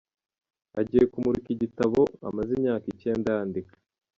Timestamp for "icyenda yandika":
2.93-3.73